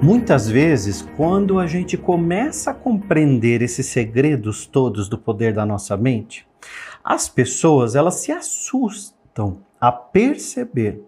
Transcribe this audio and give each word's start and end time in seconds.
Muitas 0.00 0.48
vezes, 0.48 1.02
quando 1.16 1.58
a 1.58 1.66
gente 1.66 1.96
começa 1.96 2.70
a 2.70 2.74
compreender 2.74 3.62
esses 3.62 3.86
segredos 3.86 4.64
todos 4.64 5.08
do 5.08 5.18
poder 5.18 5.52
da 5.52 5.66
nossa 5.66 5.96
mente, 5.96 6.46
as 7.02 7.28
pessoas 7.28 7.96
elas 7.96 8.14
se 8.14 8.30
assustam 8.30 9.58
a 9.80 9.90
perceber 9.90 11.02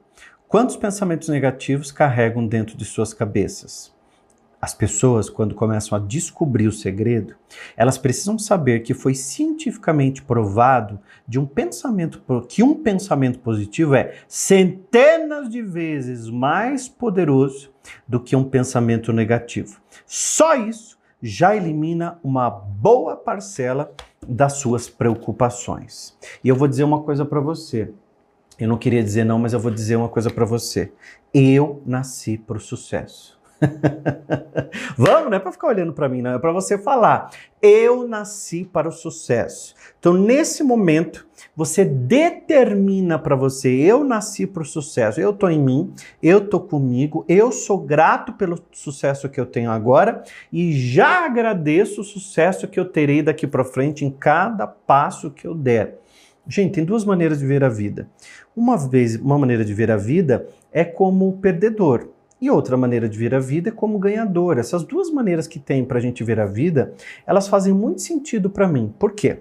quantos 0.48 0.76
pensamentos 0.76 1.28
negativos 1.28 1.92
carregam 1.92 2.44
dentro 2.44 2.76
de 2.76 2.84
suas 2.84 3.14
cabeças. 3.14 3.94
As 4.60 4.74
pessoas, 4.74 5.30
quando 5.30 5.54
começam 5.54 5.96
a 5.96 6.00
descobrir 6.00 6.66
o 6.66 6.72
segredo, 6.72 7.36
elas 7.76 7.96
precisam 7.96 8.40
saber 8.40 8.80
que 8.80 8.92
foi 8.92 9.14
cientificamente 9.14 10.20
provado 10.20 10.98
de 11.28 11.38
um 11.38 11.46
pensamento 11.46 12.20
que 12.48 12.62
um 12.62 12.74
pensamento 12.74 13.38
positivo 13.38 13.94
é 13.94 14.16
centenas 14.26 15.48
de 15.48 15.62
vezes 15.62 16.28
mais 16.28 16.88
poderoso 16.88 17.69
do 18.06 18.20
que 18.20 18.36
um 18.36 18.44
pensamento 18.44 19.12
negativo. 19.12 19.80
Só 20.06 20.54
isso 20.54 20.98
já 21.22 21.54
elimina 21.54 22.18
uma 22.22 22.48
boa 22.48 23.16
parcela 23.16 23.92
das 24.26 24.54
suas 24.54 24.88
preocupações. 24.88 26.16
E 26.42 26.48
eu 26.48 26.56
vou 26.56 26.68
dizer 26.68 26.84
uma 26.84 27.02
coisa 27.02 27.24
para 27.24 27.40
você. 27.40 27.92
Eu 28.58 28.68
não 28.68 28.76
queria 28.76 29.02
dizer 29.02 29.24
não, 29.24 29.38
mas 29.38 29.52
eu 29.52 29.60
vou 29.60 29.70
dizer 29.70 29.96
uma 29.96 30.08
coisa 30.08 30.30
para 30.30 30.44
você. 30.44 30.92
Eu 31.32 31.82
nasci 31.86 32.36
para 32.36 32.58
o 32.58 32.60
sucesso. 32.60 33.39
Vamos, 34.96 35.30
não 35.30 35.36
é 35.36 35.40
para 35.40 35.52
ficar 35.52 35.68
olhando 35.68 35.92
para 35.92 36.08
mim, 36.08 36.22
não, 36.22 36.34
é 36.34 36.38
para 36.38 36.52
você 36.52 36.78
falar. 36.78 37.30
Eu 37.60 38.06
nasci 38.08 38.64
para 38.64 38.88
o 38.88 38.92
sucesso. 38.92 39.74
Então, 39.98 40.14
nesse 40.14 40.62
momento, 40.62 41.26
você 41.54 41.84
determina 41.84 43.18
para 43.18 43.36
você: 43.36 43.68
eu 43.68 44.02
nasci 44.02 44.46
para 44.46 44.62
o 44.62 44.66
sucesso. 44.66 45.20
Eu 45.20 45.30
estou 45.30 45.50
em 45.50 45.60
mim, 45.60 45.92
eu 46.22 46.38
estou 46.38 46.60
comigo, 46.60 47.24
eu 47.28 47.52
sou 47.52 47.78
grato 47.78 48.32
pelo 48.32 48.58
sucesso 48.72 49.28
que 49.28 49.40
eu 49.40 49.46
tenho 49.46 49.70
agora 49.70 50.22
e 50.52 50.72
já 50.72 51.24
agradeço 51.26 52.00
o 52.00 52.04
sucesso 52.04 52.66
que 52.66 52.80
eu 52.80 52.84
terei 52.84 53.22
daqui 53.22 53.46
para 53.46 53.64
frente 53.64 54.04
em 54.04 54.10
cada 54.10 54.66
passo 54.66 55.30
que 55.30 55.46
eu 55.46 55.54
der. 55.54 55.98
Gente, 56.46 56.72
tem 56.72 56.84
duas 56.84 57.04
maneiras 57.04 57.38
de 57.38 57.46
ver 57.46 57.62
a 57.62 57.68
vida. 57.68 58.08
Uma 58.56 58.76
vez, 58.76 59.16
uma 59.16 59.38
maneira 59.38 59.64
de 59.64 59.74
ver 59.74 59.90
a 59.90 59.96
vida 59.96 60.48
é 60.72 60.84
como 60.84 61.38
perdedor. 61.38 62.08
E 62.40 62.50
outra 62.50 62.76
maneira 62.76 63.08
de 63.08 63.18
ver 63.18 63.34
a 63.34 63.38
vida 63.38 63.68
é 63.68 63.72
como 63.72 63.98
ganhador. 63.98 64.58
Essas 64.58 64.82
duas 64.82 65.10
maneiras 65.10 65.46
que 65.46 65.58
tem 65.58 65.84
para 65.84 65.98
a 65.98 66.00
gente 66.00 66.24
ver 66.24 66.40
a 66.40 66.46
vida, 66.46 66.94
elas 67.26 67.48
fazem 67.48 67.72
muito 67.72 68.00
sentido 68.00 68.48
para 68.48 68.66
mim. 68.66 68.94
Por 68.98 69.12
quê? 69.12 69.40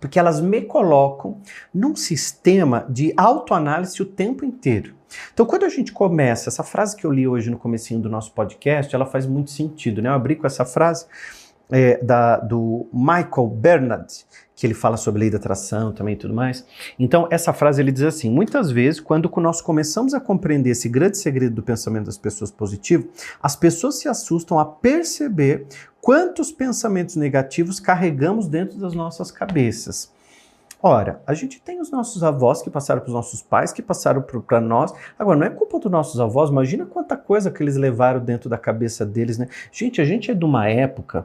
Porque 0.00 0.18
elas 0.18 0.40
me 0.40 0.62
colocam 0.62 1.38
num 1.72 1.94
sistema 1.94 2.86
de 2.88 3.12
autoanálise 3.16 4.00
o 4.02 4.06
tempo 4.06 4.44
inteiro. 4.44 4.94
Então, 5.32 5.44
quando 5.44 5.64
a 5.64 5.68
gente 5.68 5.92
começa, 5.92 6.48
essa 6.48 6.62
frase 6.62 6.96
que 6.96 7.04
eu 7.04 7.10
li 7.10 7.28
hoje 7.28 7.50
no 7.50 7.58
comecinho 7.58 8.00
do 8.00 8.08
nosso 8.08 8.32
podcast, 8.32 8.94
ela 8.94 9.06
faz 9.06 9.26
muito 9.26 9.50
sentido, 9.50 10.00
né? 10.00 10.08
Eu 10.08 10.14
abri 10.14 10.36
com 10.36 10.46
essa 10.46 10.64
frase 10.64 11.06
é, 11.72 11.96
da, 12.04 12.36
do 12.36 12.86
Michael 12.92 13.48
Bernard, 13.48 14.06
que 14.54 14.66
ele 14.66 14.74
fala 14.74 14.96
sobre 14.96 15.20
lei 15.20 15.30
da 15.30 15.38
atração 15.38 15.90
também 15.90 16.14
e 16.14 16.16
tudo 16.16 16.34
mais. 16.34 16.64
Então, 16.98 17.26
essa 17.30 17.52
frase 17.52 17.80
ele 17.80 17.90
diz 17.90 18.02
assim: 18.02 18.30
muitas 18.30 18.70
vezes, 18.70 19.00
quando 19.00 19.28
nós 19.38 19.62
começamos 19.62 20.12
a 20.14 20.20
compreender 20.20 20.70
esse 20.70 20.88
grande 20.88 21.16
segredo 21.16 21.54
do 21.54 21.62
pensamento 21.62 22.06
das 22.06 22.18
pessoas 22.18 22.50
positivo, 22.50 23.08
as 23.42 23.56
pessoas 23.56 23.98
se 23.98 24.08
assustam 24.08 24.58
a 24.58 24.64
perceber 24.64 25.66
quantos 26.00 26.52
pensamentos 26.52 27.16
negativos 27.16 27.80
carregamos 27.80 28.46
dentro 28.46 28.78
das 28.78 28.94
nossas 28.94 29.30
cabeças. 29.30 30.12
Ora, 30.84 31.22
a 31.24 31.32
gente 31.32 31.62
tem 31.62 31.80
os 31.80 31.92
nossos 31.92 32.24
avós 32.24 32.60
que 32.60 32.68
passaram 32.68 33.00
para 33.00 33.08
os 33.08 33.14
nossos 33.14 33.40
pais, 33.40 33.72
que 33.72 33.80
passaram 33.80 34.20
para 34.20 34.60
nós. 34.60 34.92
Agora, 35.16 35.38
não 35.38 35.46
é 35.46 35.50
culpa 35.50 35.78
dos 35.78 35.90
nossos 35.90 36.20
avós, 36.20 36.50
imagina 36.50 36.84
quanta 36.84 37.16
coisa 37.16 37.52
que 37.52 37.62
eles 37.62 37.76
levaram 37.76 38.18
dentro 38.18 38.50
da 38.50 38.58
cabeça 38.58 39.06
deles, 39.06 39.38
né? 39.38 39.46
Gente, 39.70 40.00
a 40.00 40.04
gente 40.04 40.32
é 40.32 40.34
de 40.34 40.44
uma 40.44 40.68
época 40.68 41.24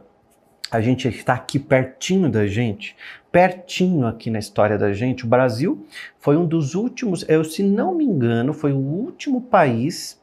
a 0.72 0.82
gente 0.82 1.08
está 1.08 1.34
aqui 1.34 1.60
pertinho 1.60 2.30
da 2.30 2.46
gente, 2.46 2.96
pertinho 3.32 4.06
aqui 4.06 4.30
na 4.30 4.40
história 4.40 4.78
da 4.78 4.92
gente. 4.94 5.26
O 5.26 5.28
Brasil 5.28 5.86
foi 6.20 6.36
um 6.36 6.46
dos 6.46 6.76
últimos, 6.76 7.28
eu 7.30 7.44
se 7.44 7.64
não 7.64 7.96
me 7.96 8.04
engano, 8.04 8.54
foi 8.54 8.74
o 8.74 8.78
último 8.78 9.42
país 9.42 10.20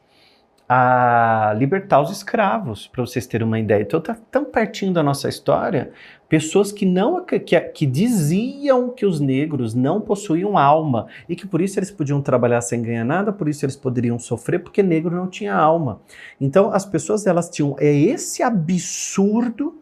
a 0.67 1.53
libertar 1.57 2.01
os 2.01 2.09
escravos, 2.09 2.87
para 2.87 3.05
vocês 3.05 3.27
terem 3.27 3.45
uma 3.45 3.59
ideia. 3.59 3.83
Então 3.83 3.99
está 3.99 4.17
tão 4.31 4.45
pertinho 4.45 4.91
da 4.91 5.03
nossa 5.03 5.29
história, 5.29 5.91
pessoas 6.27 6.71
que 6.71 6.85
não 6.85 7.23
que, 7.23 7.39
que 7.39 7.85
diziam 7.85 8.89
que 8.89 9.05
os 9.05 9.19
negros 9.19 9.75
não 9.75 10.01
possuíam 10.01 10.57
alma 10.57 11.05
e 11.29 11.35
que 11.35 11.45
por 11.45 11.61
isso 11.61 11.77
eles 11.77 11.91
podiam 11.91 12.19
trabalhar 12.19 12.61
sem 12.61 12.81
ganhar 12.81 13.05
nada, 13.05 13.31
por 13.31 13.47
isso 13.47 13.63
eles 13.63 13.75
poderiam 13.75 14.17
sofrer 14.17 14.59
porque 14.59 14.81
negro 14.81 15.15
não 15.15 15.27
tinha 15.27 15.53
alma. 15.53 16.01
Então 16.41 16.71
as 16.73 16.83
pessoas 16.83 17.27
elas 17.27 17.47
tinham 17.47 17.75
é 17.79 17.93
esse 17.93 18.41
absurdo 18.41 19.75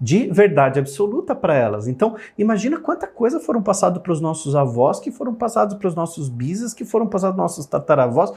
de 0.00 0.28
verdade 0.28 0.78
absoluta 0.78 1.34
para 1.34 1.54
elas. 1.54 1.88
Então, 1.88 2.16
imagina 2.36 2.78
quanta 2.78 3.06
coisa 3.06 3.40
foram 3.40 3.62
passado 3.62 4.00
para 4.00 4.12
os 4.12 4.20
nossos 4.20 4.54
avós, 4.54 5.00
que 5.00 5.10
foram 5.10 5.34
passados 5.34 5.76
para 5.76 5.88
os 5.88 5.94
nossos 5.94 6.28
bisas, 6.28 6.74
que 6.74 6.84
foram 6.84 7.06
passados 7.06 7.36
para 7.36 7.44
os 7.44 7.50
nossos 7.52 7.66
tataravós, 7.66 8.32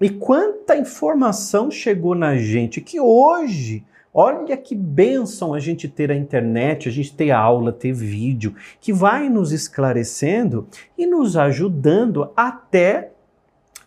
e 0.00 0.10
quanta 0.10 0.76
informação 0.76 1.70
chegou 1.70 2.14
na 2.14 2.36
gente 2.36 2.80
que 2.80 2.98
hoje 3.00 3.84
Olha 4.16 4.56
que 4.56 4.76
bênção 4.76 5.52
a 5.52 5.58
gente 5.58 5.88
ter 5.88 6.08
a 6.12 6.14
internet, 6.14 6.88
a 6.88 6.92
gente 6.92 7.12
ter 7.12 7.32
aula, 7.32 7.72
ter 7.72 7.92
vídeo, 7.92 8.54
que 8.80 8.92
vai 8.92 9.28
nos 9.28 9.50
esclarecendo 9.50 10.68
e 10.96 11.04
nos 11.04 11.36
ajudando 11.36 12.30
até 12.36 13.10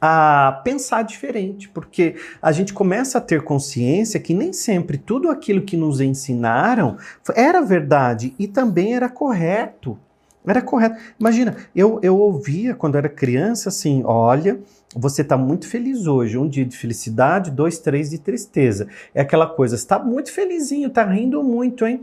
a 0.01 0.61
pensar 0.63 1.03
diferente, 1.03 1.67
porque 1.69 2.15
a 2.41 2.51
gente 2.51 2.73
começa 2.73 3.17
a 3.17 3.21
ter 3.21 3.43
consciência 3.43 4.19
que 4.19 4.33
nem 4.33 4.53
sempre 4.53 4.97
tudo 4.97 5.29
aquilo 5.29 5.61
que 5.61 5.77
nos 5.77 5.99
ensinaram 5.99 6.97
era 7.35 7.61
verdade 7.61 8.33
e 8.37 8.47
também 8.47 8.95
era 8.95 9.09
correto. 9.09 9.97
Era 10.45 10.61
correto. 10.61 10.95
Imagina, 11.19 11.57
eu, 11.75 11.99
eu 12.01 12.17
ouvia 12.17 12.73
quando 12.73 12.97
era 12.97 13.09
criança 13.09 13.67
assim: 13.67 14.01
olha, 14.05 14.57
você 14.95 15.21
está 15.21 15.37
muito 15.37 15.67
feliz 15.67 16.07
hoje, 16.07 16.37
um 16.37 16.47
dia 16.47 16.65
de 16.65 16.77
felicidade, 16.77 17.51
dois, 17.51 17.79
três 17.79 18.09
de 18.09 18.17
tristeza. 18.17 18.87
É 19.13 19.21
aquela 19.21 19.45
coisa, 19.45 19.75
está 19.75 19.99
muito 19.99 20.31
felizinho, 20.31 20.87
está 20.87 21.03
rindo 21.03 21.43
muito, 21.43 21.85
hein? 21.85 22.01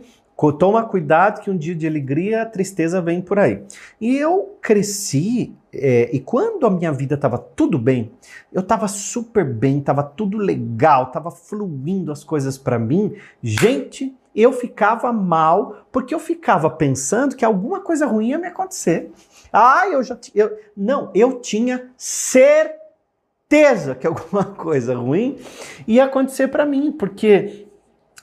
Toma 0.58 0.84
cuidado 0.84 1.40
que 1.40 1.50
um 1.50 1.56
dia 1.56 1.74
de 1.74 1.86
alegria, 1.86 2.42
a 2.42 2.46
tristeza 2.46 3.00
vem 3.00 3.22
por 3.22 3.38
aí. 3.38 3.62
E 4.00 4.16
eu 4.16 4.58
cresci, 4.60 5.54
é, 5.72 6.10
e 6.12 6.20
quando 6.20 6.66
a 6.66 6.70
minha 6.70 6.92
vida 6.92 7.14
estava 7.14 7.38
tudo 7.38 7.78
bem, 7.78 8.10
eu 8.52 8.60
estava 8.60 8.88
super 8.88 9.44
bem, 9.44 9.78
estava 9.78 10.02
tudo 10.02 10.36
legal, 10.36 11.04
estava 11.04 11.30
fluindo 11.30 12.10
as 12.10 12.24
coisas 12.24 12.58
para 12.58 12.78
mim, 12.78 13.14
gente, 13.42 14.14
eu 14.34 14.52
ficava 14.52 15.12
mal 15.12 15.86
porque 15.92 16.14
eu 16.14 16.18
ficava 16.18 16.68
pensando 16.68 17.36
que 17.36 17.44
alguma 17.44 17.80
coisa 17.80 18.06
ruim 18.06 18.30
ia 18.30 18.38
me 18.38 18.48
acontecer. 18.48 19.12
Ah, 19.52 19.88
eu 19.88 20.02
já 20.02 20.18
eu, 20.34 20.50
não, 20.76 21.10
eu 21.14 21.38
tinha 21.40 21.90
certeza 21.96 22.74
que 23.94 24.06
alguma 24.06 24.44
coisa 24.58 24.96
ruim 24.96 25.38
ia 25.86 26.04
acontecer 26.04 26.48
para 26.48 26.66
mim, 26.66 26.90
porque 26.90 27.68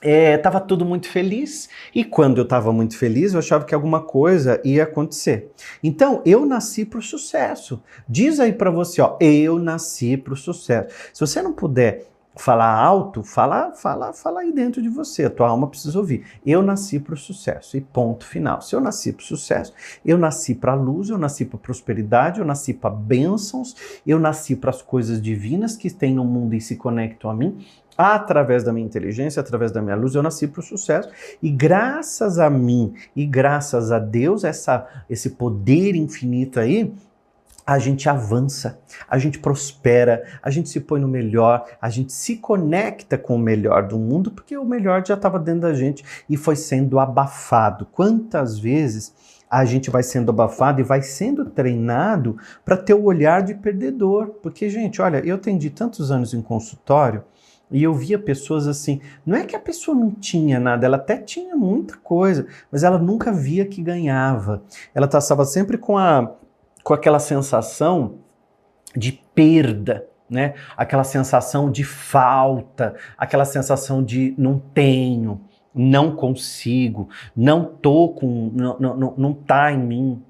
estava 0.02 0.58
é, 0.58 0.60
tudo 0.60 0.84
muito 0.84 1.08
feliz 1.08 1.68
e 1.94 2.04
quando 2.04 2.38
eu 2.38 2.44
estava 2.44 2.72
muito 2.72 2.96
feliz 2.96 3.32
eu 3.32 3.38
achava 3.38 3.64
que 3.64 3.74
alguma 3.74 4.00
coisa 4.00 4.60
ia 4.64 4.82
acontecer. 4.82 5.50
Então 5.82 6.22
eu 6.26 6.44
nasci 6.44 6.84
para 6.84 6.98
o 6.98 7.02
sucesso. 7.02 7.82
Diz 8.08 8.40
aí 8.40 8.52
para 8.52 8.70
você, 8.70 9.00
ó, 9.00 9.16
eu 9.20 9.58
nasci 9.58 10.16
para 10.16 10.34
o 10.34 10.36
sucesso. 10.36 10.88
Se 11.12 11.20
você 11.20 11.40
não 11.40 11.52
puder 11.52 12.12
falar 12.34 12.74
alto, 12.74 13.22
fala, 13.22 13.72
fala, 13.72 14.12
fala 14.12 14.40
aí 14.40 14.52
dentro 14.52 14.82
de 14.82 14.88
você. 14.88 15.24
A 15.24 15.30
tua 15.30 15.48
alma 15.48 15.68
precisa 15.68 15.98
ouvir. 15.98 16.24
Eu 16.44 16.62
nasci 16.62 16.98
para 16.98 17.14
o 17.14 17.16
sucesso 17.16 17.76
e 17.76 17.80
ponto 17.80 18.24
final. 18.24 18.62
Se 18.62 18.74
eu 18.74 18.80
nasci 18.80 19.12
para 19.12 19.22
o 19.22 19.26
sucesso, 19.26 19.72
eu 20.04 20.16
nasci 20.16 20.54
para 20.54 20.72
a 20.72 20.74
luz, 20.74 21.10
eu 21.10 21.18
nasci 21.18 21.44
para 21.44 21.58
prosperidade, 21.58 22.40
eu 22.40 22.46
nasci 22.46 22.72
para 22.72 22.90
bênçãos, 22.90 23.76
eu 24.06 24.18
nasci 24.18 24.56
para 24.56 24.70
as 24.70 24.82
coisas 24.82 25.20
divinas 25.20 25.76
que 25.76 25.90
tem 25.90 26.14
no 26.14 26.24
mundo 26.24 26.54
e 26.54 26.60
se 26.60 26.76
conectam 26.76 27.30
a 27.30 27.34
mim 27.34 27.64
através 27.96 28.64
da 28.64 28.72
minha 28.72 28.86
inteligência, 28.86 29.40
através 29.40 29.70
da 29.72 29.82
minha 29.82 29.96
luz, 29.96 30.14
eu 30.14 30.22
nasci 30.22 30.48
para 30.48 30.60
o 30.60 30.62
sucesso. 30.62 31.08
E 31.42 31.50
graças 31.50 32.38
a 32.38 32.48
mim 32.48 32.94
e 33.14 33.26
graças 33.26 33.92
a 33.92 33.98
Deus, 33.98 34.44
essa, 34.44 34.86
esse 35.08 35.30
poder 35.30 35.94
infinito 35.94 36.58
aí, 36.58 36.92
a 37.66 37.78
gente 37.78 38.08
avança, 38.08 38.80
a 39.08 39.18
gente 39.18 39.38
prospera, 39.38 40.24
a 40.42 40.50
gente 40.50 40.68
se 40.68 40.80
põe 40.80 41.00
no 41.00 41.06
melhor, 41.06 41.64
a 41.80 41.88
gente 41.88 42.12
se 42.12 42.36
conecta 42.36 43.16
com 43.16 43.36
o 43.36 43.38
melhor 43.38 43.86
do 43.86 43.98
mundo, 43.98 44.32
porque 44.32 44.56
o 44.56 44.64
melhor 44.64 45.04
já 45.06 45.14
estava 45.14 45.38
dentro 45.38 45.62
da 45.62 45.74
gente 45.74 46.04
e 46.28 46.36
foi 46.36 46.56
sendo 46.56 46.98
abafado. 46.98 47.86
Quantas 47.86 48.58
vezes 48.58 49.14
a 49.48 49.64
gente 49.64 49.90
vai 49.90 50.02
sendo 50.02 50.30
abafado 50.30 50.80
e 50.80 50.84
vai 50.84 51.02
sendo 51.02 51.44
treinado 51.44 52.36
para 52.64 52.76
ter 52.76 52.94
o 52.94 53.04
olhar 53.04 53.42
de 53.42 53.54
perdedor? 53.54 54.28
Porque, 54.42 54.68
gente, 54.68 55.00
olha, 55.00 55.24
eu 55.24 55.36
atendi 55.36 55.70
tantos 55.70 56.10
anos 56.10 56.34
em 56.34 56.42
consultório 56.42 57.22
e 57.72 57.82
eu 57.82 57.94
via 57.94 58.18
pessoas 58.18 58.68
assim, 58.68 59.00
não 59.24 59.36
é 59.36 59.44
que 59.44 59.56
a 59.56 59.60
pessoa 59.60 59.96
não 59.96 60.10
tinha 60.10 60.60
nada, 60.60 60.84
ela 60.84 60.96
até 60.96 61.16
tinha 61.16 61.56
muita 61.56 61.96
coisa, 61.96 62.46
mas 62.70 62.84
ela 62.84 62.98
nunca 62.98 63.32
via 63.32 63.64
que 63.64 63.82
ganhava. 63.82 64.62
Ela 64.94 65.06
estava 65.06 65.44
sempre 65.44 65.78
com, 65.78 65.96
a, 65.96 66.34
com 66.84 66.92
aquela 66.92 67.18
sensação 67.18 68.18
de 68.94 69.12
perda, 69.34 70.06
né? 70.28 70.54
Aquela 70.76 71.04
sensação 71.04 71.70
de 71.70 71.84
falta, 71.84 72.94
aquela 73.16 73.44
sensação 73.44 74.02
de 74.02 74.34
não 74.36 74.58
tenho, 74.58 75.40
não 75.74 76.14
consigo, 76.14 77.08
não 77.34 77.64
tô 77.64 78.10
com, 78.10 78.50
não, 78.54 78.78
não, 78.78 79.14
não 79.16 79.32
tá 79.32 79.72
em 79.72 79.78
mim. 79.78 80.22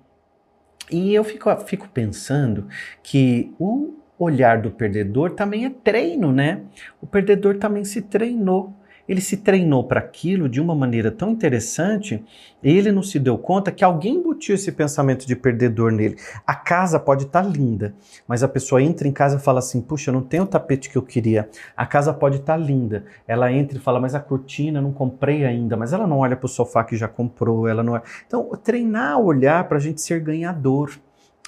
E 0.91 1.15
eu 1.15 1.25
fico, 1.25 1.55
fico 1.59 1.89
pensando 1.89 2.69
que 3.03 3.53
o 3.59 3.95
olhar 4.19 4.61
do 4.61 4.71
perdedor 4.71 5.33
também 5.33 5.65
é 5.65 5.71
treino, 5.71 6.33
né? 6.33 6.63
O 7.01 7.07
perdedor 7.07 7.59
também 7.59 7.85
se 7.85 8.03
treinou 8.03 8.75
ele 9.09 9.21
se 9.21 9.37
treinou 9.37 9.85
para 9.85 10.01
aquilo 10.01 10.49
de 10.49 10.61
uma 10.61 10.75
maneira 10.75 11.11
tão 11.11 11.31
interessante, 11.31 12.25
ele 12.63 12.93
não 12.93 13.03
se 13.03 13.19
deu 13.19 13.37
conta 13.37 13.73
que 13.73 13.85
alguém 13.85 14.15
embutiu 14.15 14.55
esse 14.55 14.71
pensamento 14.71 15.27
de 15.27 15.35
perdedor 15.35 15.91
nele. 15.91 16.17
A 16.47 16.55
casa 16.55 16.99
pode 17.01 17.25
estar 17.25 17.43
tá 17.43 17.49
linda, 17.49 17.95
mas 18.27 18.43
a 18.43 18.49
pessoa 18.49 18.83
entra 18.83 19.09
em 19.09 19.13
casa 19.13 19.37
e 19.37 19.41
fala 19.41 19.59
assim: 19.59 19.81
puxa, 19.81 20.11
eu 20.11 20.15
não 20.15 20.23
tenho 20.23 20.45
o 20.45 20.47
tapete 20.47 20.89
que 20.89 20.97
eu 20.97 21.03
queria. 21.03 21.49
A 21.77 21.85
casa 21.85 22.13
pode 22.13 22.37
estar 22.37 22.59
tá 22.59 22.65
linda. 22.65 23.05
Ela 23.27 23.53
entra 23.53 23.77
e 23.77 23.81
fala: 23.81 24.01
mas 24.01 24.15
a 24.15 24.21
cortina 24.21 24.81
não 24.81 24.93
comprei 24.93 25.45
ainda. 25.45 25.77
Mas 25.77 25.93
ela 25.93 26.07
não 26.07 26.19
olha 26.19 26.37
para 26.37 26.47
o 26.47 26.49
sofá 26.49 26.85
que 26.85 26.97
já 26.97 27.09
comprou. 27.09 27.67
Ela 27.67 27.83
não. 27.83 28.01
Então, 28.27 28.49
treinar 28.63 29.13
a 29.13 29.19
olhar 29.19 29.69
para 29.69 29.79
a 29.79 29.81
gente 29.81 30.01
ser 30.01 30.21
ganhador 30.21 30.93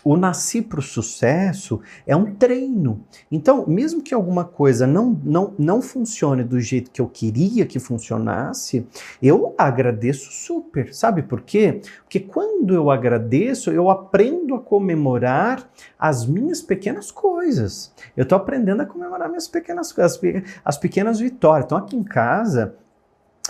o 0.05 0.17
nasci 0.17 0.61
para 0.61 0.79
o 0.79 0.83
sucesso 0.83 1.81
é 2.06 2.15
um 2.15 2.35
treino. 2.35 3.05
Então, 3.33 3.67
mesmo 3.67 4.03
que 4.03 4.12
alguma 4.12 4.45
coisa 4.45 4.87
não, 4.87 5.19
não, 5.25 5.55
não 5.59 5.81
funcione 5.81 6.45
do 6.45 6.61
jeito 6.61 6.91
que 6.91 7.01
eu 7.01 7.09
queria 7.09 7.65
que 7.65 7.79
funcionasse, 7.79 8.87
eu 9.23 9.55
agradeço 9.56 10.31
super. 10.31 10.93
Sabe 10.93 11.23
por 11.23 11.41
quê? 11.41 11.81
Porque 12.03 12.21
quando 12.21 12.75
eu 12.75 12.91
agradeço, 12.91 13.71
eu 13.71 13.89
aprendo 13.89 14.55
a 14.55 14.61
comemorar 14.61 15.69
as 15.99 16.27
minhas 16.27 16.61
pequenas 16.61 17.11
coisas. 17.11 17.93
Eu 18.15 18.25
estou 18.25 18.37
aprendendo 18.37 18.83
a 18.83 18.87
comemorar 18.87 19.29
minhas 19.29 19.49
pequenas 19.49 19.91
coisas, 19.91 20.21
as 20.62 20.77
pequenas 20.77 21.19
vitórias. 21.19 21.65
Então, 21.65 21.79
aqui 21.79 21.97
em 21.97 22.05
casa, 22.05 22.77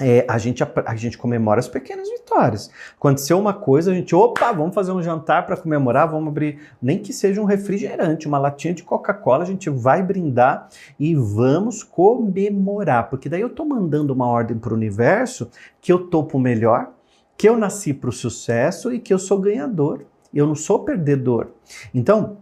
é, 0.00 0.25
a, 0.29 0.38
gente, 0.38 0.62
a, 0.62 0.69
a, 0.87 0.96
gente 0.96 1.17
comemora 1.17 1.61
as 1.61 1.69
pequenas 1.69 2.08
vitórias. 2.08 2.69
Aconteceu 2.96 3.38
uma 3.38 3.52
coisa, 3.55 3.93
a 3.93 3.94
gente, 3.94 4.14
opa, 4.14 4.50
vamos 4.50 4.75
fazer 4.75 4.91
um 4.91 5.00
jantar 5.00 5.46
para 5.46 5.56
comemorar, 5.56 6.08
vamos 6.08 6.29
abrir, 6.29 6.58
nem 6.82 6.99
que 6.99 7.12
seja 7.12 7.41
um 7.41 7.44
refrigerante, 7.44 8.26
uma 8.26 8.38
latinha 8.38 8.75
de 8.75 8.82
Coca-Cola, 8.82 9.44
a 9.44 9.46
gente 9.46 9.70
vai 9.70 10.02
brindar 10.02 10.69
e 10.99 11.14
vamos 11.14 11.85
comemorar, 11.85 13.08
porque 13.08 13.29
daí 13.29 13.41
eu 13.41 13.46
estou 13.46 13.64
mandando 13.64 14.12
uma 14.12 14.26
ordem 14.26 14.58
para 14.58 14.73
o 14.73 14.76
universo 14.76 15.49
que 15.81 15.93
eu 15.93 16.08
tô 16.08 16.25
pro 16.25 16.41
melhor, 16.41 16.91
que 17.37 17.49
eu 17.49 17.56
nasci 17.56 17.94
para 17.94 18.11
o 18.11 18.12
sucesso 18.12 18.93
e 18.93 18.99
que 18.99 19.14
eu 19.14 19.19
sou 19.19 19.38
ganhador. 19.38 20.05
Eu 20.32 20.46
não 20.46 20.56
sou 20.56 20.81
perdedor. 20.81 21.49
Então, 21.94 22.38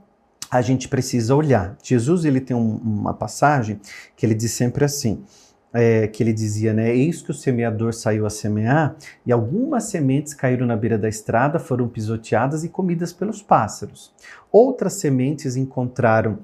a 0.51 0.63
gente 0.63 0.89
precisa 0.89 1.35
olhar. 1.35 1.77
Jesus 1.83 2.25
ele 2.25 2.41
tem 2.41 2.57
um, 2.57 2.77
uma 2.77 3.13
passagem 3.13 3.81
que 4.17 4.25
ele 4.25 4.35
diz 4.35 4.53
sempre 4.53 4.85
assim: 4.85 5.25
é, 5.73 6.07
que 6.07 6.23
ele 6.23 6.33
dizia, 6.33 6.73
né? 6.73 6.95
Eis 6.95 7.23
que 7.23 7.31
o 7.31 7.35
semeador 7.35 7.93
saiu 7.93 8.27
a 8.27 8.31
semear, 8.31 8.97
e 9.25 9.33
algumas 9.33 9.85
sementes 9.85 10.35
caíram 10.35 10.67
na 10.67 10.77
beira 10.77 10.99
da 10.99 11.09
estrada, 11.09 11.59
foram 11.59 11.89
pisoteadas 11.89 12.65
e 12.65 12.69
comidas 12.69 13.13
pelos 13.13 13.43
pássaros. 13.43 14.13
Outras 14.51 14.95
sementes 14.95 15.57
encontraram 15.57 16.39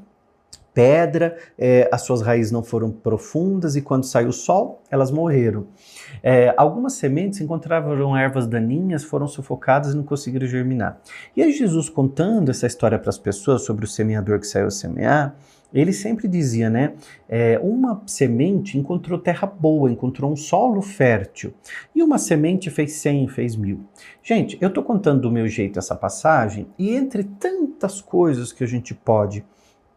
pedra, 0.78 1.36
é, 1.58 1.88
as 1.90 2.02
suas 2.02 2.22
raízes 2.22 2.52
não 2.52 2.62
foram 2.62 2.88
profundas, 2.92 3.74
e 3.74 3.82
quando 3.82 4.04
saiu 4.04 4.28
o 4.28 4.32
sol, 4.32 4.80
elas 4.88 5.10
morreram. 5.10 5.66
É, 6.22 6.54
algumas 6.56 6.92
sementes 6.92 7.40
encontraram 7.40 8.16
ervas 8.16 8.46
daninhas, 8.46 9.02
foram 9.02 9.26
sufocadas 9.26 9.92
e 9.92 9.96
não 9.96 10.04
conseguiram 10.04 10.46
germinar. 10.46 11.00
E 11.36 11.42
aí, 11.42 11.50
Jesus 11.50 11.88
contando 11.88 12.48
essa 12.48 12.64
história 12.64 12.96
para 12.96 13.10
as 13.10 13.18
pessoas 13.18 13.62
sobre 13.62 13.84
o 13.84 13.88
semeador 13.88 14.38
que 14.38 14.46
saiu 14.46 14.68
a 14.68 14.70
semear, 14.70 15.34
ele 15.72 15.92
sempre 15.92 16.26
dizia, 16.26 16.70
né? 16.70 16.94
É, 17.28 17.58
uma 17.62 18.02
semente 18.06 18.78
encontrou 18.78 19.18
terra 19.18 19.46
boa, 19.46 19.90
encontrou 19.90 20.32
um 20.32 20.36
solo 20.36 20.80
fértil. 20.80 21.52
E 21.94 22.02
uma 22.02 22.18
semente 22.18 22.70
fez 22.70 22.92
cem, 22.92 23.28
fez 23.28 23.54
mil. 23.54 23.80
Gente, 24.22 24.56
eu 24.60 24.68
estou 24.68 24.82
contando 24.82 25.22
do 25.22 25.30
meu 25.30 25.46
jeito 25.46 25.78
essa 25.78 25.94
passagem, 25.94 26.66
e 26.78 26.94
entre 26.94 27.24
tantas 27.24 28.00
coisas 28.00 28.52
que 28.52 28.64
a 28.64 28.66
gente 28.66 28.94
pode 28.94 29.44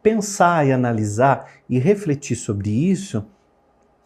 pensar 0.03 0.67
e 0.67 0.71
analisar 0.71 1.49
e 1.69 1.79
refletir 1.79 2.35
sobre 2.35 2.69
isso, 2.69 3.25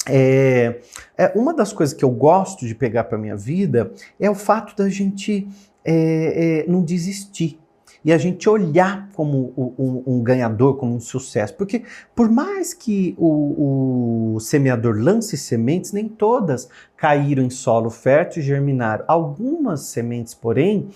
é, 0.07 0.81
é 1.17 1.31
uma 1.35 1.53
das 1.53 1.73
coisas 1.73 1.95
que 1.95 2.05
eu 2.05 2.11
gosto 2.11 2.67
de 2.67 2.75
pegar 2.75 3.05
para 3.05 3.17
minha 3.17 3.35
vida 3.35 3.91
é 4.19 4.29
o 4.29 4.35
fato 4.35 4.75
da 4.75 4.87
gente 4.87 5.47
é, 5.83 6.63
é, 6.63 6.69
não 6.69 6.83
desistir 6.83 7.59
e 8.05 8.13
a 8.13 8.19
gente 8.19 8.47
olhar 8.47 9.09
como 9.13 9.51
um, 9.57 10.03
um, 10.05 10.21
ganhador, 10.21 10.77
como 10.77 10.95
um 10.95 10.99
sucesso. 10.99 11.55
Porque 11.55 11.81
por 12.13 12.29
mais 12.29 12.71
que 12.71 13.15
o, 13.17 14.35
o, 14.35 14.39
semeador 14.39 14.95
lance 14.95 15.35
sementes, 15.35 15.91
nem 15.91 16.07
todas 16.07 16.69
caíram 16.95 17.43
em 17.43 17.49
solo 17.49 17.89
fértil 17.89 18.43
e 18.43 18.45
germinaram. 18.45 19.03
Algumas 19.07 19.81
sementes, 19.81 20.35
porém, 20.35 20.87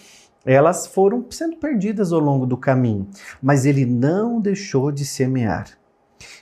elas 0.46 0.86
foram 0.86 1.26
sendo 1.32 1.58
perdidas 1.58 2.14
ao 2.14 2.20
longo 2.20 2.46
do 2.46 2.56
caminho, 2.56 3.08
mas 3.42 3.66
ele 3.66 3.88
não 3.88 4.40
deixou 4.40 4.92
de 4.92 5.04
semear. 5.04 5.79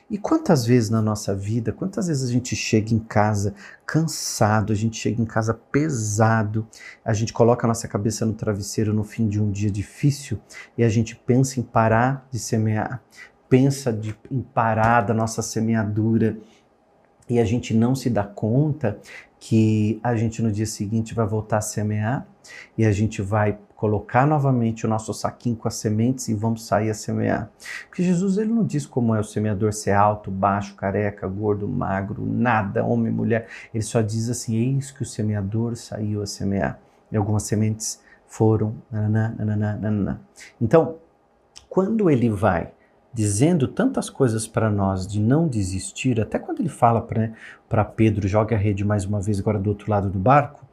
E 0.10 0.18
quantas 0.18 0.66
vezes 0.66 0.90
na 0.90 1.02
nossa 1.02 1.36
vida, 1.36 1.74
quantas 1.74 2.08
vezes 2.08 2.30
a 2.30 2.32
gente 2.32 2.56
chega 2.56 2.94
em 2.94 3.00
casa 3.00 3.54
cansado, 3.86 4.72
a 4.72 4.76
gente 4.76 4.98
chega 4.98 5.22
em 5.22 5.26
casa 5.26 5.54
pesado, 5.54 6.66
a 7.04 7.14
gente 7.14 7.34
coloca 7.34 7.66
a 7.66 7.70
nossa 7.70 7.90
cabeça 7.90 8.26
no 8.26 8.34
travesseiro 8.34 8.94
no 8.94 9.04
fim 9.04 9.28
de 9.28 9.42
um 9.42 9.52
dia 9.52 9.70
difícil 9.70 10.40
e 10.78 10.84
a 10.84 10.88
gente 10.88 11.14
pensa 11.14 11.60
em 11.60 11.64
parar 11.64 12.26
de 12.32 12.40
semear, 12.40 13.04
pensa 13.50 13.92
de, 13.92 14.16
em 14.32 14.42
parar 14.42 15.02
da 15.02 15.14
nossa 15.14 15.42
semeadura 15.42 16.38
e 17.30 17.38
a 17.38 17.44
gente 17.44 17.74
não 17.74 17.94
se 17.94 18.10
dá 18.10 18.24
conta 18.24 18.98
que 19.38 20.00
a 20.02 20.16
gente 20.16 20.42
no 20.42 20.52
dia 20.52 20.66
seguinte 20.66 21.14
vai 21.14 21.28
voltar 21.28 21.58
a 21.58 21.62
semear 21.62 22.26
e 22.78 22.86
a 22.86 22.94
gente 22.94 23.22
vai 23.22 23.60
colocar 23.78 24.26
novamente 24.26 24.88
o 24.88 24.90
nosso 24.90 25.14
saquinho 25.14 25.56
com 25.56 25.68
as 25.68 25.76
sementes 25.76 26.28
e 26.28 26.34
vamos 26.34 26.66
sair 26.66 26.90
a 26.90 26.96
semear. 26.96 27.50
Porque 27.88 28.02
Jesus 28.02 28.40
ele 28.40 28.52
não 28.52 28.66
diz 28.66 28.88
como 28.88 29.14
é 29.14 29.20
o 29.20 29.24
semeador 29.24 29.72
ser 29.72 29.92
alto, 29.92 30.32
baixo, 30.32 30.76
careca, 30.76 31.28
gordo, 31.28 31.68
magro, 31.68 32.26
nada, 32.26 32.84
homem, 32.84 33.14
mulher. 33.14 33.48
Ele 33.72 33.84
só 33.84 34.02
diz 34.02 34.30
assim: 34.30 34.56
eis 34.56 34.90
que 34.90 35.04
o 35.04 35.06
semeador 35.06 35.76
saiu 35.76 36.24
a 36.24 36.26
semear. 36.26 36.80
E 37.12 37.16
algumas 37.16 37.44
sementes 37.44 38.02
foram. 38.26 38.76
Então, 40.60 40.96
quando 41.70 42.10
ele 42.10 42.32
vai 42.32 42.72
dizendo 43.14 43.68
tantas 43.68 44.10
coisas 44.10 44.48
para 44.48 44.72
nós 44.72 45.08
de 45.08 45.20
não 45.20 45.48
desistir, 45.48 46.20
até 46.20 46.40
quando 46.40 46.60
ele 46.60 46.70
fala 46.70 47.08
para 47.70 47.86
Pedro, 47.86 48.28
joga 48.28 48.56
a 48.56 48.60
rede 48.60 48.84
mais 48.84 49.06
uma 49.06 49.22
vez 49.22 49.40
agora 49.40 49.60
do 49.60 49.70
outro 49.70 49.90
lado 49.90 50.10
do 50.10 50.20
barco, 50.20 50.67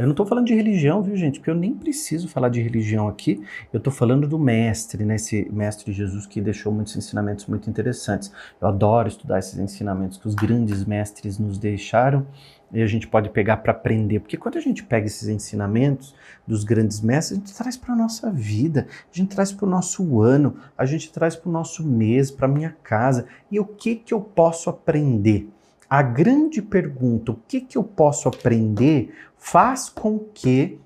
eu 0.00 0.06
não 0.06 0.12
estou 0.12 0.24
falando 0.24 0.46
de 0.46 0.54
religião, 0.54 1.02
viu, 1.02 1.14
gente? 1.14 1.38
Porque 1.38 1.50
eu 1.50 1.54
nem 1.54 1.74
preciso 1.74 2.26
falar 2.26 2.48
de 2.48 2.62
religião 2.62 3.06
aqui. 3.06 3.42
Eu 3.72 3.78
estou 3.78 3.92
falando 3.92 4.26
do 4.26 4.38
mestre, 4.38 5.04
né? 5.04 5.16
Esse 5.16 5.46
mestre 5.52 5.92
Jesus 5.92 6.26
que 6.26 6.40
deixou 6.40 6.72
muitos 6.72 6.96
ensinamentos 6.96 7.46
muito 7.46 7.68
interessantes. 7.68 8.32
Eu 8.60 8.68
adoro 8.68 9.08
estudar 9.08 9.38
esses 9.38 9.58
ensinamentos 9.58 10.16
que 10.16 10.26
os 10.26 10.34
grandes 10.34 10.84
mestres 10.84 11.38
nos 11.38 11.58
deixaram 11.58 12.26
e 12.72 12.82
a 12.82 12.86
gente 12.86 13.06
pode 13.06 13.28
pegar 13.30 13.58
para 13.58 13.72
aprender. 13.72 14.20
Porque 14.20 14.36
quando 14.36 14.56
a 14.56 14.60
gente 14.60 14.82
pega 14.82 15.06
esses 15.06 15.28
ensinamentos 15.28 16.14
dos 16.46 16.64
grandes 16.64 17.00
mestres, 17.00 17.38
a 17.38 17.40
gente 17.40 17.54
traz 17.54 17.76
para 17.76 17.92
a 17.92 17.96
nossa 17.96 18.30
vida, 18.30 18.86
a 19.12 19.16
gente 19.16 19.34
traz 19.34 19.52
para 19.52 19.66
o 19.66 19.70
nosso 19.70 20.22
ano, 20.22 20.56
a 20.78 20.86
gente 20.86 21.12
traz 21.12 21.36
para 21.36 21.48
o 21.48 21.52
nosso 21.52 21.84
mês, 21.84 22.30
para 22.30 22.48
minha 22.48 22.74
casa. 22.82 23.26
E 23.50 23.60
o 23.60 23.66
que, 23.66 23.96
que 23.96 24.14
eu 24.14 24.20
posso 24.20 24.70
aprender? 24.70 25.48
A 25.90 26.02
grande 26.02 26.62
pergunta, 26.62 27.32
o 27.32 27.36
que, 27.48 27.60
que 27.60 27.76
eu 27.76 27.82
posso 27.82 28.28
aprender, 28.28 29.12
faz 29.36 29.88
com 29.88 30.20
que 30.20 30.78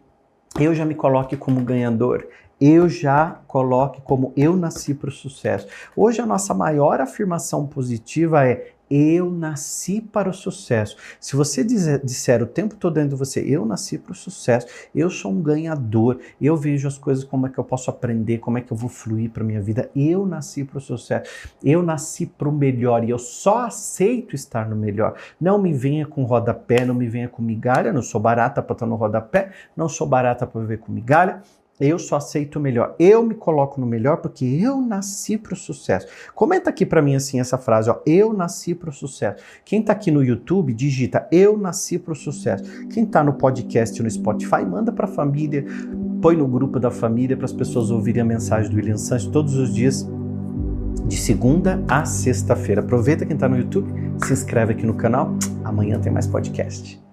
eu 0.58 0.74
já 0.74 0.86
me 0.86 0.94
coloque 0.94 1.36
como 1.36 1.62
ganhador. 1.62 2.26
Eu 2.58 2.88
já 2.88 3.42
coloque 3.46 4.00
como 4.00 4.32
eu 4.34 4.56
nasci 4.56 4.94
para 4.94 5.10
o 5.10 5.12
sucesso. 5.12 5.68
Hoje 5.94 6.22
a 6.22 6.26
nossa 6.26 6.54
maior 6.54 7.02
afirmação 7.02 7.66
positiva 7.66 8.48
é 8.48 8.72
eu 8.96 9.28
nasci 9.28 10.00
para 10.00 10.30
o 10.30 10.32
sucesso. 10.32 10.96
Se 11.18 11.34
você 11.34 11.64
dizer, 11.64 11.98
disser 12.04 12.40
o 12.40 12.46
tempo 12.46 12.76
todo 12.76 12.94
dentro 12.94 13.10
de 13.10 13.16
você, 13.16 13.40
eu 13.40 13.66
nasci 13.66 13.98
para 13.98 14.12
o 14.12 14.14
sucesso, 14.14 14.68
eu 14.94 15.10
sou 15.10 15.32
um 15.32 15.42
ganhador, 15.42 16.20
eu 16.40 16.56
vejo 16.56 16.86
as 16.86 16.96
coisas 16.96 17.24
como 17.24 17.48
é 17.48 17.50
que 17.50 17.58
eu 17.58 17.64
posso 17.64 17.90
aprender, 17.90 18.38
como 18.38 18.56
é 18.56 18.60
que 18.60 18.72
eu 18.72 18.76
vou 18.76 18.88
fluir 18.88 19.30
para 19.30 19.42
minha 19.42 19.60
vida, 19.60 19.90
eu 19.96 20.24
nasci 20.24 20.62
para 20.62 20.78
o 20.78 20.80
sucesso, 20.80 21.28
eu 21.64 21.82
nasci 21.82 22.24
para 22.24 22.48
o 22.48 22.52
melhor 22.52 23.02
e 23.02 23.10
eu 23.10 23.18
só 23.18 23.66
aceito 23.66 24.36
estar 24.36 24.68
no 24.68 24.76
melhor. 24.76 25.16
Não 25.40 25.58
me 25.60 25.72
venha 25.72 26.06
com 26.06 26.22
rodapé, 26.22 26.84
não 26.84 26.94
me 26.94 27.08
venha 27.08 27.28
com 27.28 27.42
migalha, 27.42 27.92
não 27.92 28.02
sou 28.02 28.20
barata 28.20 28.62
para 28.62 28.74
estar 28.74 28.86
no 28.86 28.94
rodapé, 28.94 29.50
não 29.76 29.88
sou 29.88 30.06
barata 30.06 30.46
para 30.46 30.60
viver 30.60 30.78
com 30.78 30.92
migalha, 30.92 31.42
eu 31.80 31.98
só 31.98 32.16
aceito 32.16 32.56
o 32.56 32.62
melhor. 32.62 32.94
Eu 32.98 33.22
me 33.24 33.34
coloco 33.34 33.80
no 33.80 33.86
melhor 33.86 34.18
porque 34.18 34.44
eu 34.44 34.80
nasci 34.80 35.36
para 35.36 35.54
o 35.54 35.56
sucesso. 35.56 36.06
Comenta 36.34 36.70
aqui 36.70 36.86
para 36.86 37.02
mim 37.02 37.16
assim 37.16 37.40
essa 37.40 37.58
frase, 37.58 37.90
ó. 37.90 38.00
Eu 38.06 38.32
nasci 38.32 38.74
para 38.74 38.90
o 38.90 38.92
sucesso. 38.92 39.42
Quem 39.64 39.80
está 39.80 39.92
aqui 39.92 40.10
no 40.10 40.22
YouTube, 40.22 40.72
digita 40.72 41.26
eu 41.32 41.56
nasci 41.56 41.98
para 41.98 42.12
o 42.12 42.16
sucesso. 42.16 42.64
Quem 42.88 43.04
está 43.04 43.24
no 43.24 43.34
podcast 43.34 44.00
no 44.02 44.10
Spotify, 44.10 44.64
manda 44.64 44.92
para 44.92 45.06
a 45.06 45.08
família, 45.08 45.64
põe 46.22 46.36
no 46.36 46.46
grupo 46.46 46.78
da 46.78 46.90
família 46.90 47.36
para 47.36 47.46
as 47.46 47.52
pessoas 47.52 47.90
ouvirem 47.90 48.22
a 48.22 48.24
mensagem 48.24 48.70
do 48.70 48.76
William 48.76 48.96
Sanches 48.96 49.30
todos 49.30 49.54
os 49.56 49.74
dias 49.74 50.08
de 51.06 51.16
segunda 51.16 51.82
a 51.88 52.04
sexta-feira. 52.04 52.80
Aproveita 52.80 53.26
quem 53.26 53.34
está 53.34 53.48
no 53.48 53.58
YouTube, 53.58 53.92
se 54.24 54.32
inscreve 54.32 54.72
aqui 54.72 54.86
no 54.86 54.94
canal. 54.94 55.36
Amanhã 55.64 55.98
tem 56.00 56.12
mais 56.12 56.26
podcast. 56.26 57.03